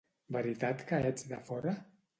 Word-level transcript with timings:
Veritat 0.35 0.81
que 0.93 1.03
ets 1.11 1.31
de 1.35 1.43
fora? 1.51 1.77